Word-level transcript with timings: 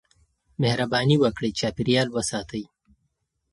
مهرباني 0.61 1.15
وکړئ 1.23 1.51
چاپېريال 1.59 2.07
وساتئ. 2.13 2.63